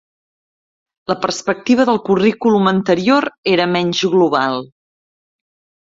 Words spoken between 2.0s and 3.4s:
currículum anterior